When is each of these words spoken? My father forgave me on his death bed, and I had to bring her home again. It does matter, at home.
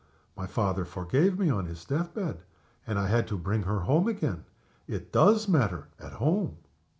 My 0.35 0.47
father 0.47 0.83
forgave 0.83 1.37
me 1.37 1.51
on 1.51 1.67
his 1.67 1.85
death 1.85 2.11
bed, 2.15 2.39
and 2.87 2.97
I 2.97 3.05
had 3.05 3.27
to 3.27 3.37
bring 3.37 3.61
her 3.61 3.81
home 3.81 4.07
again. 4.07 4.45
It 4.87 5.11
does 5.11 5.47
matter, 5.47 5.89
at 5.99 6.13
home. 6.13 6.57